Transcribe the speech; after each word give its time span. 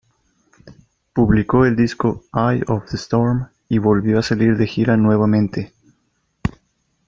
Publicó 1.13 1.67
el 1.67 1.75
disco 1.75 2.23
"Eye 2.33 2.63
of 2.65 2.89
the 2.89 2.97
Storm" 2.97 3.49
y 3.69 3.77
volvió 3.77 4.17
a 4.17 4.23
salir 4.23 4.57
de 4.57 4.65
gira 4.65 4.97
nuevamente. 4.97 5.75